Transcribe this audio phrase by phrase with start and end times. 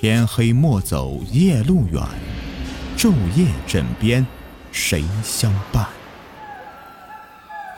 [0.00, 2.00] 天黑莫走夜路远，
[2.96, 4.24] 昼夜枕边
[4.70, 5.88] 谁相伴？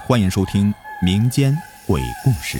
[0.06, 0.70] 欢迎收听
[1.02, 1.56] 民间
[1.86, 2.58] 鬼故事。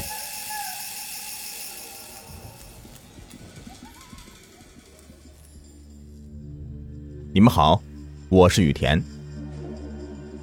[7.34, 7.82] 你们好，
[8.30, 9.04] 我是雨田。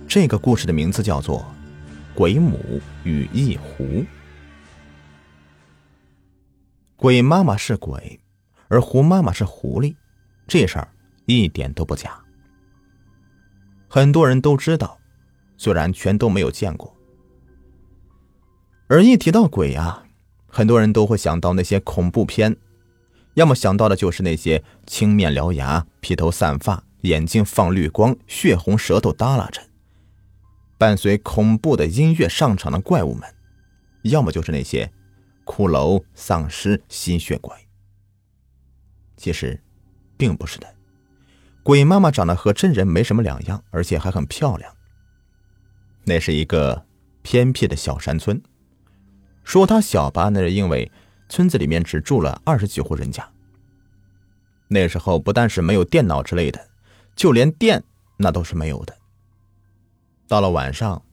[0.08, 1.40] 这个故事的名字叫做
[2.16, 3.84] 《鬼母与一狐》。
[6.96, 8.20] 鬼妈妈是鬼，
[8.70, 9.96] 而狐妈妈是狐狸，
[10.48, 10.88] 这事儿
[11.26, 12.20] 一点都不假。
[13.88, 15.00] 很多人都知道，
[15.58, 16.94] 虽然全都没有见过。
[18.88, 20.04] 而一提到鬼啊，
[20.48, 22.56] 很多人都会想到那些恐怖片，
[23.34, 29.62] 要么想到的就是那些青面獠牙、披头散发、眼睛放绿光、血红舌头耷拉着。
[30.78, 33.24] 伴随恐怖的音乐上场的怪物们，
[34.04, 34.92] 要么就是那些
[35.46, 37.54] 骷髅、丧尸、吸血鬼。
[39.18, 39.60] 其实，
[40.16, 40.68] 并不是的，
[41.64, 44.72] 鬼妈妈长得和真人没什么两样，而且还很漂亮。
[46.06, 46.86] 那是一个
[47.24, 48.42] 偏僻的小山村，
[49.44, 50.90] 说它小吧，那是因为
[51.28, 53.28] 村子里面只住了二十几户人家。
[54.70, 56.68] 那时候不但是没有电脑之类的，
[57.16, 57.84] 就连电
[58.18, 58.96] 那都是没有的。
[60.28, 61.04] 到了晚上，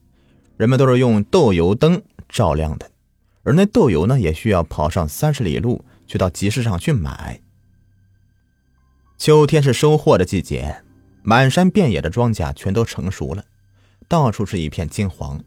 [0.56, 2.90] 人们都是用豆油灯照亮的，
[3.44, 7.40] 而那豆油呢，也需要跑上三十里路去到集市上去买。
[9.16, 10.82] 秋天是收获的季节，
[11.22, 13.44] 满山遍野的庄稼全都成熟了，
[14.08, 15.42] 到处是一片金黄。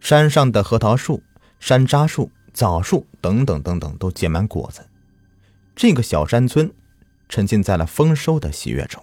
[0.00, 1.22] 山上的核桃树、
[1.58, 4.84] 山楂树、枣树等等等等都结满果子，
[5.74, 6.70] 这个小山村
[7.28, 9.02] 沉浸在了丰收的喜悦中。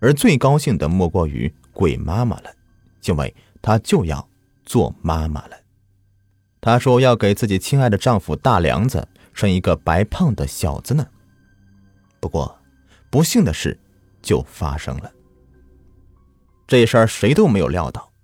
[0.00, 2.54] 而最高兴的莫过于鬼妈妈了，
[3.04, 4.28] 因为她就要
[4.64, 5.56] 做妈妈了。
[6.60, 11.08] 她说要给自己亲爱的丈夫大梁子生一个白胖的小子呢。
[12.24, 12.58] 不过，
[13.10, 13.78] 不幸的事
[14.22, 15.12] 就发生了。
[16.66, 18.14] 这事儿谁都没有料到。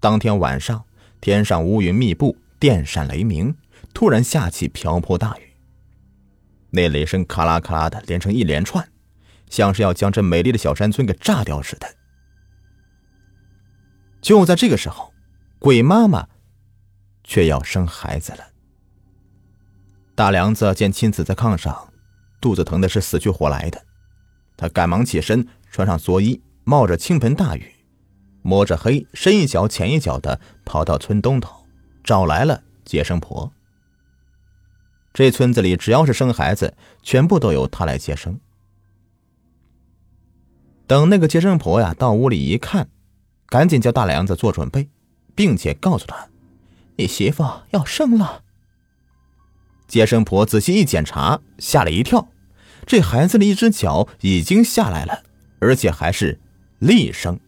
[0.00, 0.84] 当天晚上，
[1.20, 3.54] 天上乌云密布，电闪雷鸣，
[3.94, 5.54] 突然下起瓢泼大雨。
[6.70, 8.88] 那雷声咔啦咔啦的连成一连串。
[9.48, 11.86] 像是要将这美丽的小山村给炸掉似的。
[14.20, 15.14] 就在这个时候，
[15.60, 16.26] 鬼妈妈
[17.22, 18.48] 却要生孩子了。
[20.16, 21.87] 大梁子见妻子在炕上，
[22.40, 23.84] 肚子疼的是死去活来的，
[24.56, 27.72] 他赶忙起身，穿上蓑衣，冒着倾盆大雨，
[28.42, 31.66] 摸着黑，深一脚浅一脚的跑到村东头，
[32.04, 33.52] 找来了接生婆。
[35.12, 38.38] 这村子里只要是生孩子，全部都由他来接生。
[40.86, 42.88] 等那个接生婆呀到屋里一看，
[43.46, 44.88] 赶紧叫大梁子做准备，
[45.34, 46.28] 并且告诉他
[46.96, 48.44] ：“你媳妇要生了。”
[49.88, 52.28] 接生婆仔细一检查，吓了一跳，
[52.86, 55.24] 这孩子的一只脚已经下来了，
[55.58, 56.38] 而且还是
[56.78, 57.40] 厉生。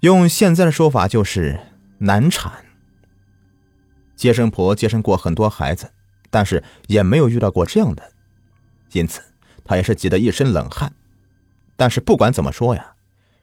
[0.00, 1.58] 用现在的说法就是
[1.98, 2.64] 难产。
[4.14, 5.92] 接生婆接生过很多孩子，
[6.30, 8.12] 但是也没有遇到过这样的，
[8.92, 9.20] 因此
[9.64, 10.92] 她也是急得一身冷汗。
[11.76, 12.94] 但是不管怎么说呀，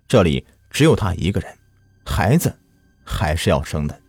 [0.07, 1.57] 这里只有她一个人，
[2.05, 2.57] 孩子
[3.03, 4.01] 还是要生的。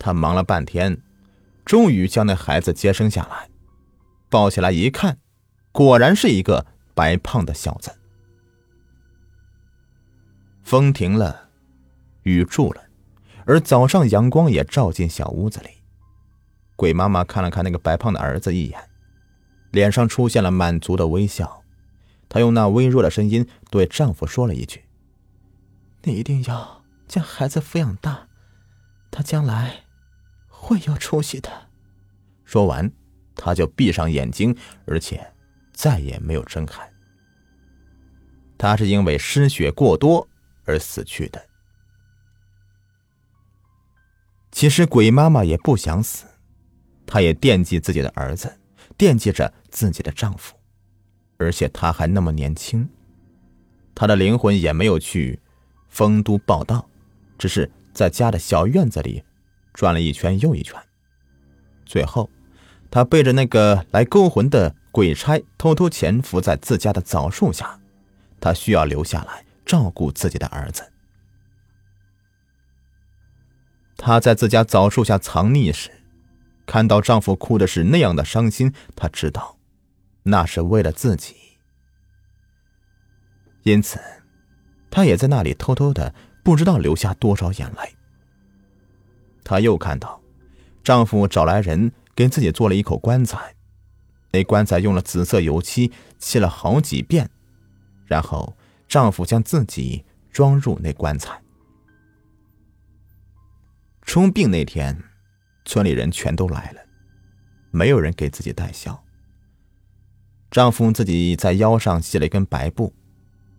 [0.00, 1.00] 他忙了半天，
[1.64, 3.48] 终于将那孩子接生下来，
[4.30, 5.18] 抱起来一看，
[5.70, 7.92] 果然是一个白胖的小子。
[10.64, 11.50] 风停了，
[12.22, 12.82] 雨住了，
[13.44, 15.68] 而早上阳光也照进小屋子里。
[16.76, 18.80] 鬼妈妈看了看那个白胖的儿子一眼，
[19.70, 21.62] 脸上出现了满足的微笑。
[22.28, 24.84] 她用那微弱的声音对丈夫说了一句
[26.04, 28.28] ：“你一定要将孩子抚养大，
[29.10, 29.80] 他将来
[30.60, 31.50] 会有出息的。”
[32.44, 32.90] 说完，
[33.34, 34.54] 他就闭上眼睛，
[34.86, 35.32] 而且
[35.72, 36.86] 再也没有睁开。
[38.58, 40.28] 他是因为失血过多
[40.64, 41.42] 而死去的。
[44.52, 46.26] 其实鬼妈妈也不想死，
[47.06, 48.60] 她也惦记自己的儿子，
[48.98, 50.54] 惦记着自己的丈夫。
[51.38, 52.86] 而且她还那么年轻，
[53.94, 55.40] 她的灵魂也没有去
[55.88, 56.86] 丰都报道，
[57.38, 59.22] 只是在家的小院子里
[59.72, 60.80] 转了一圈又一圈。
[61.84, 62.30] 最后，
[62.90, 67.80] 他背着那个来勾魂的鬼差，偷偷潜伏在自家的枣树下。
[68.40, 70.90] 他需要留下来照顾自己的儿子。
[73.98, 75.90] 她在自家枣树下藏匿时，
[76.64, 79.58] 看到丈夫哭的是那样的伤心，她知道。
[80.22, 81.34] 那是为了自己，
[83.64, 84.00] 因此，
[84.90, 87.94] 她也在那里偷偷的，不知道流下多少眼泪。
[89.44, 90.20] 她又看到，
[90.82, 93.54] 丈夫找来人给自己做了一口棺材，
[94.32, 97.28] 那棺材用了紫色油漆漆了好几遍，
[98.06, 98.56] 然后
[98.88, 101.40] 丈夫将自己装入那棺材。
[104.02, 104.96] 出殡那天，
[105.64, 106.80] 村里人全都来了，
[107.70, 109.04] 没有人给自己戴孝。
[110.50, 112.92] 丈夫自己在腰上系了一根白布，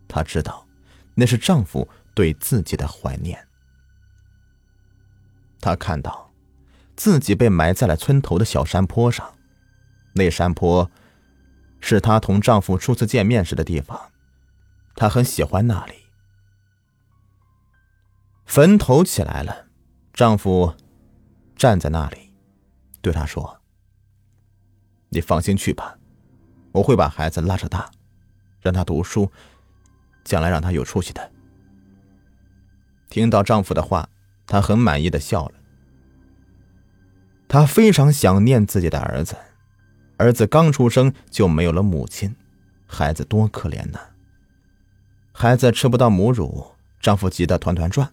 [0.06, 0.66] 她知道
[1.14, 3.38] 那是丈夫对自己的怀念。
[5.62, 6.30] 她看到
[6.94, 9.32] 自己被埋在了村头的小山坡上，
[10.12, 10.90] 那山坡
[11.80, 14.10] 是她同丈夫初次见面时的地方，
[14.94, 15.94] 她很喜欢那里。
[18.44, 19.68] 坟头起来了，
[20.12, 20.74] 丈夫
[21.56, 22.34] 站在那里，
[23.00, 23.62] 对她说
[25.08, 25.96] ：“你放心去吧。”
[26.72, 27.90] 我会把孩子拉扯大，
[28.62, 29.30] 让他读书，
[30.24, 31.30] 将来让他有出息的。
[33.10, 34.08] 听到丈夫的话，
[34.46, 35.52] 他很满意的笑了。
[37.48, 39.36] 他非常想念自己的儿子，
[40.16, 42.34] 儿子刚出生就没有了母亲，
[42.86, 44.00] 孩子多可怜呐！
[45.32, 48.08] 孩子吃不到母乳，丈夫急得团团转。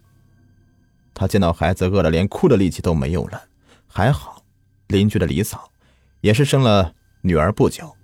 [1.14, 3.44] 他见到孩子饿了，连哭的力气都没有了。
[3.88, 4.44] 还好，
[4.88, 5.72] 邻居的李嫂
[6.22, 7.96] 也是生了女儿不久。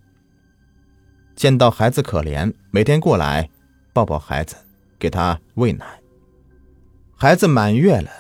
[1.36, 3.50] 见到孩子可怜，每天过来
[3.94, 4.56] 抱抱孩子，
[4.98, 6.00] 给他喂奶。
[7.18, 8.12] 孩子满月了，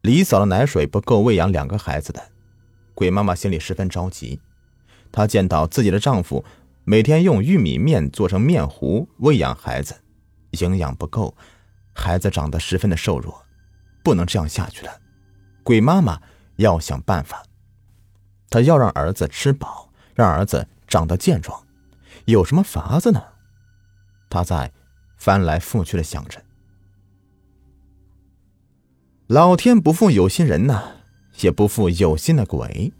[0.00, 2.22] 李嫂的奶水不够喂养两个孩子的，
[2.94, 4.40] 鬼妈妈心里十分着急。
[5.10, 6.44] 她见到自己的丈夫
[6.84, 9.96] 每天用玉米面做成面糊喂养孩子，
[10.52, 11.36] 营养不够，
[11.94, 13.44] 孩子长得十分的瘦弱，
[14.04, 15.00] 不能这样下去了。
[15.64, 16.22] 鬼妈妈
[16.56, 17.42] 要想办法，
[18.50, 21.60] 她要让儿子吃饱，让儿子长得健壮。
[22.26, 23.20] 有什么法子呢？
[24.30, 24.70] 她在
[25.16, 26.40] 翻来覆去的想着。
[29.34, 30.80] 老天不负有心人呐，
[31.40, 32.92] 也不负有心的鬼。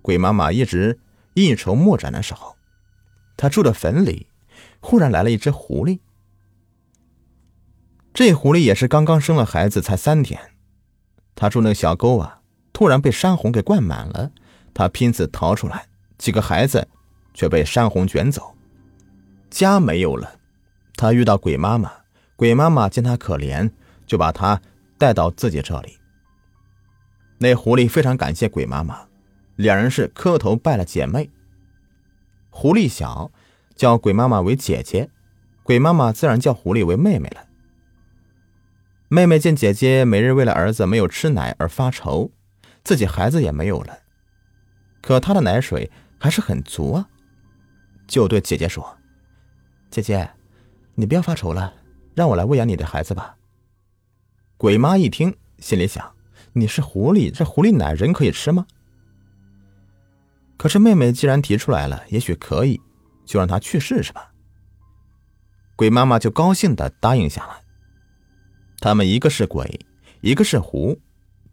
[0.00, 0.98] 鬼妈妈一直
[1.34, 2.56] 一筹莫展的时候，
[3.36, 4.28] 她住的坟里
[4.80, 5.98] 忽然来了一只狐狸。
[8.14, 10.40] 这狐狸也是刚刚生了孩子，才三天。
[11.34, 12.40] 他住那个小沟啊，
[12.72, 14.30] 突然被山洪给灌满了。
[14.72, 16.88] 他拼死逃出来，几个孩子。
[17.34, 18.54] 却被山洪卷走，
[19.50, 20.40] 家没有了。
[20.96, 21.92] 他遇到鬼妈妈，
[22.36, 23.70] 鬼妈妈见他可怜，
[24.06, 24.60] 就把他
[24.98, 25.96] 带到自己这里。
[27.38, 29.06] 那狐狸非常感谢鬼妈妈，
[29.56, 31.30] 两人是磕头拜了姐妹。
[32.50, 33.30] 狐狸小，
[33.76, 35.08] 叫鬼妈妈为姐姐，
[35.62, 37.46] 鬼妈妈自然叫狐狸为妹妹了。
[39.08, 42.32] 妹妹见姐姐每日为了儿子没有吃奶而发愁，
[42.82, 44.00] 自己孩子也没有了，
[45.00, 47.08] 可她的奶水还是很足啊。
[48.08, 48.98] 就对姐姐说
[49.90, 50.28] ：“姐姐，
[50.94, 51.72] 你不要发愁了，
[52.14, 53.36] 让我来喂养你的孩子吧。”
[54.58, 56.16] 鬼妈一听，心里想
[56.52, 58.66] ：“你是狐狸，这狐狸奶人可以吃吗？”
[60.58, 62.80] 可是妹妹既然提出来了，也许可以，
[63.24, 64.32] 就让她去试试吧。
[65.76, 67.62] 鬼妈妈就高兴的答应下来。
[68.80, 69.78] 他们一个是鬼，
[70.22, 71.00] 一个是狐，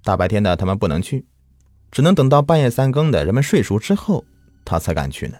[0.03, 1.27] 大白天的他们不能去，
[1.91, 4.25] 只能等到半夜三更的人们睡熟之后，
[4.65, 5.37] 他才敢去呢。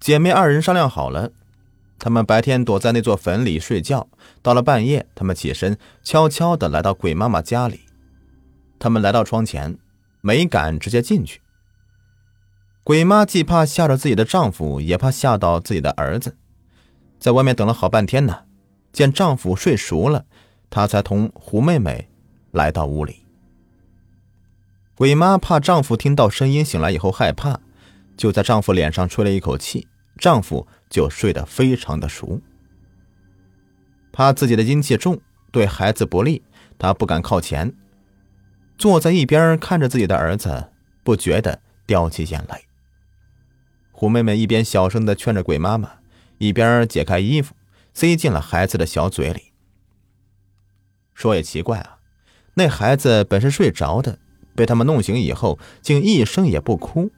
[0.00, 1.30] 姐妹二人商量好了，
[1.98, 4.08] 他们白天躲在那座坟里睡觉，
[4.40, 7.80] 到了半夜，他们起身，悄悄的来到鬼妈妈家里。
[8.78, 9.76] 他们来到窗前，
[10.20, 11.40] 没敢直接进去。
[12.84, 16.36] 鬼妈既怕吓着自己的丈夫，也怕吓到自己的儿子，
[17.18, 18.44] 在外面等了好半天呢。
[18.92, 20.24] 见丈夫睡熟了，
[20.70, 22.08] 她才同胡妹妹
[22.52, 23.26] 来到屋里。
[24.94, 27.60] 鬼妈怕丈夫听到声音醒来以后害怕。
[28.16, 29.86] 就在丈夫脸上吹了一口气，
[30.18, 32.42] 丈夫就睡得非常的熟。
[34.12, 35.20] 怕自己的阴气重，
[35.52, 36.42] 对孩子不利，
[36.76, 37.72] 她不敢靠前，
[38.76, 40.70] 坐在一边看着自己的儿子，
[41.04, 42.66] 不觉得掉起眼泪。
[43.92, 45.90] 虎妹妹一边小声的劝着鬼妈妈，
[46.38, 47.54] 一边解开衣服，
[47.94, 49.52] 塞进了孩子的小嘴里。
[51.14, 51.98] 说也奇怪啊，
[52.54, 54.18] 那孩子本是睡着的，
[54.54, 57.10] 被他们弄醒以后，竟一声也不哭。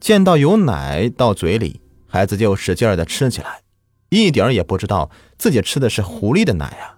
[0.00, 3.60] 见到有奶到嘴里，孩子就使劲的吃起来，
[4.08, 6.96] 一点也不知道自己吃的是狐狸的奶啊。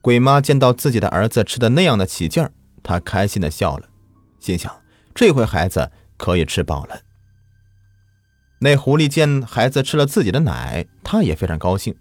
[0.00, 2.52] 鬼妈见到自己的儿子吃的那样的起劲儿，
[2.84, 3.88] 她开心的笑了，
[4.38, 4.72] 心想
[5.12, 7.00] 这回孩子可以吃饱了。
[8.60, 11.96] 那狐狸见孩子吃了自己的奶，他也非常高兴，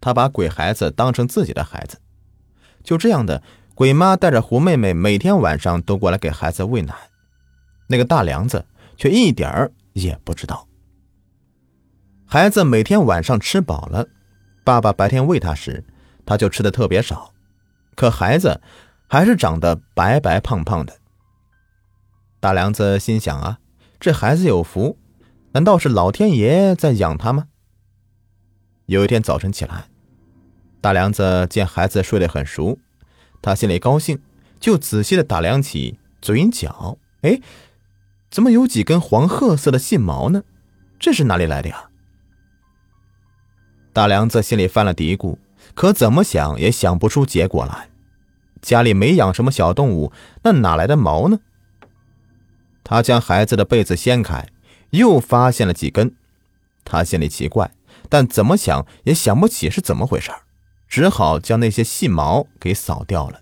[0.00, 2.00] 他把鬼孩子当成自己的孩子。
[2.82, 3.42] 就这样的，
[3.74, 6.94] 鬼妈带着狐妹妹每天晚上都过来给孩子喂奶，
[7.88, 8.64] 那个大梁子。
[8.96, 10.66] 却一点儿也不知道，
[12.24, 14.08] 孩子每天晚上吃饱了，
[14.64, 15.84] 爸爸白天喂他时，
[16.24, 17.32] 他就吃的特别少，
[17.94, 18.60] 可孩子
[19.06, 20.98] 还是长得白白胖胖的。
[22.40, 23.58] 大梁子心想啊，
[23.98, 24.98] 这孩子有福，
[25.52, 27.48] 难道是老天爷在养他吗？
[28.86, 29.86] 有一天早晨起来，
[30.80, 32.78] 大梁子见孩子睡得很熟，
[33.40, 34.20] 他心里高兴，
[34.60, 37.40] 就仔细的打量起嘴角，哎，
[38.30, 40.42] 怎么有几根黄褐色的细毛呢？
[40.98, 41.90] 这是哪里来的呀？
[43.92, 45.38] 大梁子心里犯了嘀咕，
[45.74, 47.88] 可怎么想也想不出结果来。
[48.60, 51.40] 家里没养什么小动物，那哪来的毛呢？
[52.82, 54.48] 他将孩子的被子掀开，
[54.90, 56.14] 又发现了几根。
[56.84, 57.72] 他心里奇怪，
[58.08, 60.30] 但怎么想也想不起是怎么回事，
[60.88, 63.40] 只好将那些细毛给扫掉了。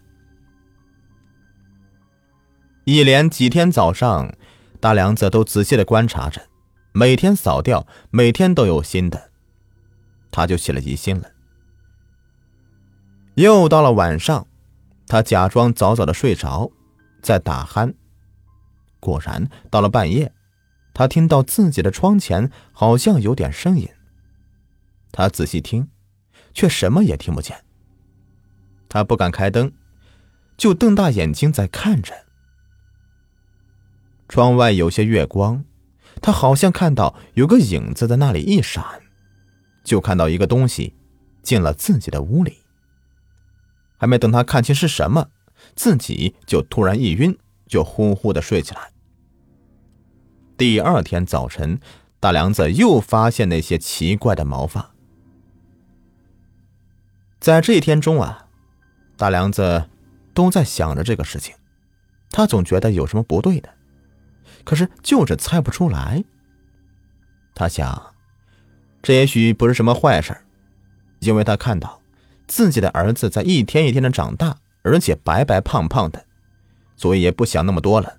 [2.84, 4.34] 一连几天早上，
[4.84, 6.42] 大梁子都仔细的观察着，
[6.92, 9.30] 每天扫掉，每天都有新的。
[10.30, 11.30] 他就起了疑心了。
[13.36, 14.46] 又到了晚上，
[15.06, 16.70] 他假装早早的睡着，
[17.22, 17.94] 在打鼾。
[19.00, 20.30] 果然，到了半夜，
[20.92, 23.88] 他听到自己的窗前好像有点声音。
[25.12, 25.88] 他仔细听，
[26.52, 27.56] 却什么也听不见。
[28.90, 29.72] 他不敢开灯，
[30.58, 32.23] 就瞪大眼睛在看着。
[34.28, 35.64] 窗外有些月光，
[36.20, 38.84] 他好像看到有个影子在那里一闪。
[39.84, 40.94] 就看到一个东西
[41.42, 42.56] 进了自己的屋里，
[43.98, 45.28] 还没等他看清是什么，
[45.76, 48.90] 自己就突然一晕，就呼呼的睡起来。
[50.56, 51.78] 第二天早晨，
[52.18, 54.94] 大梁子又发现那些奇怪的毛发。
[57.38, 58.46] 在这一天中啊，
[59.18, 59.90] 大梁子
[60.32, 61.54] 都在想着这个事情，
[62.30, 63.68] 他总觉得有什么不对的，
[64.64, 66.24] 可是就是猜不出来。
[67.54, 68.14] 他想。
[69.02, 70.34] 这也许不是什么坏事
[71.18, 72.00] 因为他看到
[72.46, 76.24] 自己的儿子在一天一天的长大，而且白白胖胖的，
[76.96, 78.16] 所以也不想那么多了。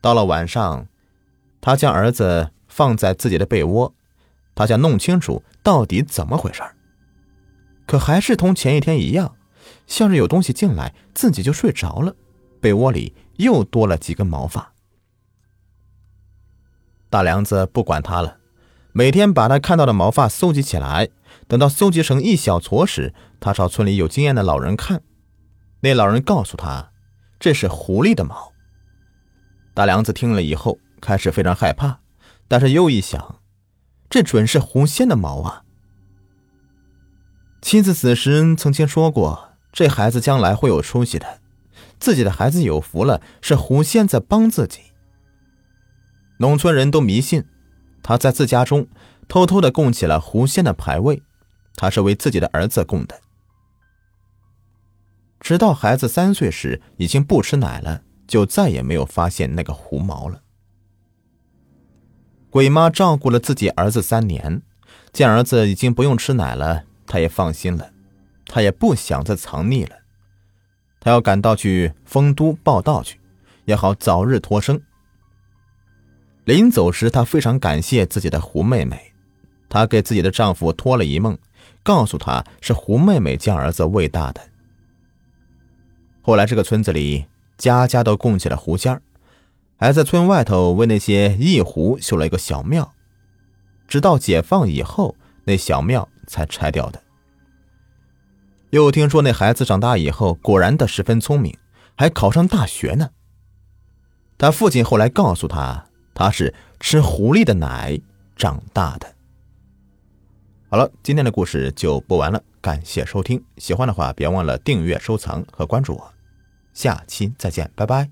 [0.00, 0.88] 到了晚上，
[1.60, 3.94] 他将儿子放在自己的被窝，
[4.56, 6.60] 他想弄清楚到底怎么回事
[7.86, 9.36] 可还是同前一天一样，
[9.86, 12.16] 像是有东西进来，自己就睡着了，
[12.60, 14.72] 被窝里又多了几根毛发。
[17.10, 18.36] 大梁子不管他了。
[18.92, 21.08] 每天把他看到的毛发搜集起来，
[21.46, 25.02] 等到搜集成一小撮时，他朝村里有经验的老人看。
[25.80, 26.90] 那老人告诉他，
[27.38, 28.52] 这是狐狸的毛。
[29.72, 32.00] 大梁子听了以后，开始非常害怕，
[32.48, 33.40] 但是又一想，
[34.10, 35.62] 这准是狐仙的毛啊！
[37.62, 41.40] 妻子死时曾经说过，这孩子将来会有出息的，
[41.98, 44.80] 自己的孩子有福了，是狐仙在帮自己。
[46.38, 47.44] 农村人都迷信。
[48.00, 48.86] 他在自家中
[49.26, 51.22] 偷偷的供起了狐仙的牌位，
[51.76, 53.20] 他是为自己的儿子供的。
[55.40, 60.40] 直到孩子三岁时，已经不吃奶了，就再也没有发现那个狐毛了。
[62.48, 64.62] 鬼妈照顾了自己儿子三年，
[65.12, 67.92] 见儿子已经不用吃奶了，她也放心了，
[68.46, 69.96] 她也不想再藏匿了，
[71.08, 73.18] 她要赶到去丰都报道去，
[73.64, 74.78] 也好早日脱生。
[76.44, 79.14] 临走时，她非常感谢自己的胡妹妹，
[79.70, 81.38] 她给自己的丈夫托了一梦，
[81.82, 84.42] 告诉他是胡妹妹将儿子喂大的。
[86.20, 87.24] 后来，这个村子里
[87.56, 89.00] 家家都供起了狐仙儿
[89.78, 92.92] 还在村外头为那些异狐修了一个小庙，
[93.86, 97.02] 直到解放以后，那小庙才拆掉的。
[98.70, 101.56] 又听说那孩子长大以后，果然的十分聪明，
[101.96, 103.10] 还考上大学呢。
[104.36, 105.84] 他父亲后来告诉他。
[106.14, 107.96] 他是吃狐狸的奶
[108.34, 109.14] 长大的。
[110.68, 116.12] 好了，今天的故事就播完了，感谢收听，喜欢的话别忘了订阅、收藏和关注我，
[116.74, 118.10] 下期再见，拜拜。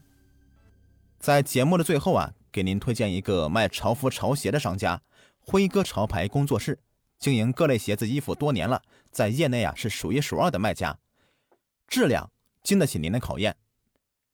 [1.19, 5.03] 在节目的最后啊，给您推荐一个卖潮服潮鞋的商家——
[5.43, 6.79] 辉哥潮牌工作室，
[7.19, 10.99] 经营各类鞋子衣服多年了，在业内啊是数一数二的卖家，
[11.89, 12.31] 质量
[12.63, 13.57] 经得起您的考验。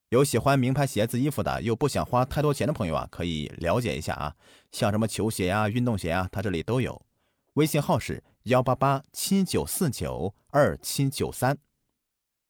[0.09, 4.37] 有喜欢名牌鞋子、衣服的，又不想花太多钱的朋友啊，可以了解一下啊。
[4.71, 7.01] 像什么球鞋呀、运动鞋啊，他这里都有。
[7.55, 11.57] 微信号是幺八八七九四九二七九三，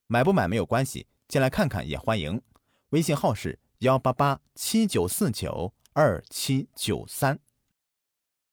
[0.08, 2.42] 买不买没有关系，进来看看也欢迎。
[2.88, 7.38] 微信号是幺八八七九四九二七九三。